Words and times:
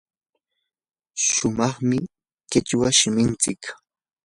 sumaqmi 1.31 1.99
qichwa 2.51 2.87
shiminchik. 2.97 3.61